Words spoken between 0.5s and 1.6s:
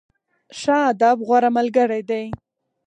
ښه ادب، غوره